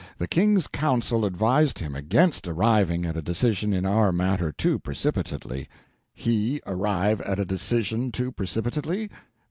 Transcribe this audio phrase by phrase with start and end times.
[0.17, 5.69] The King's council advised him against arriving at a decision in our matter too precipitately.
[6.11, 9.11] He arrive at a decision too precipitately!